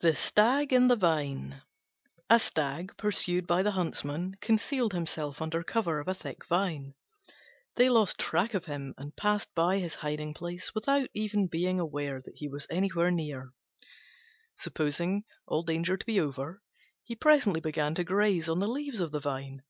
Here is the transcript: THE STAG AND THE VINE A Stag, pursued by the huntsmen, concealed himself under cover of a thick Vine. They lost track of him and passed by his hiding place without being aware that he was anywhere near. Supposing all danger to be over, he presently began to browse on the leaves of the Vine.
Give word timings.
THE 0.00 0.14
STAG 0.14 0.72
AND 0.72 0.90
THE 0.90 0.96
VINE 0.96 1.60
A 2.30 2.40
Stag, 2.40 2.96
pursued 2.96 3.46
by 3.46 3.62
the 3.62 3.72
huntsmen, 3.72 4.36
concealed 4.40 4.94
himself 4.94 5.42
under 5.42 5.62
cover 5.62 6.00
of 6.00 6.08
a 6.08 6.14
thick 6.14 6.46
Vine. 6.46 6.94
They 7.76 7.90
lost 7.90 8.16
track 8.16 8.54
of 8.54 8.64
him 8.64 8.94
and 8.96 9.14
passed 9.14 9.54
by 9.54 9.76
his 9.78 9.96
hiding 9.96 10.32
place 10.32 10.74
without 10.74 11.10
being 11.12 11.78
aware 11.78 12.22
that 12.22 12.38
he 12.38 12.48
was 12.48 12.66
anywhere 12.70 13.10
near. 13.10 13.52
Supposing 14.56 15.24
all 15.46 15.64
danger 15.64 15.98
to 15.98 16.06
be 16.06 16.18
over, 16.18 16.62
he 17.04 17.14
presently 17.14 17.60
began 17.60 17.94
to 17.96 18.04
browse 18.06 18.48
on 18.48 18.56
the 18.60 18.66
leaves 18.68 19.00
of 19.00 19.12
the 19.12 19.20
Vine. 19.20 19.64